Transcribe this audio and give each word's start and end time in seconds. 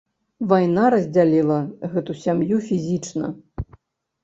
Вайна 0.53 0.85
раздзяліла 0.93 1.59
гэту 1.93 2.17
сям'ю 2.23 2.57
фізічна. 2.73 3.33